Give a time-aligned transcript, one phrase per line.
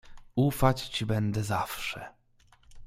[0.35, 2.05] "Ufać ci będę zawsze."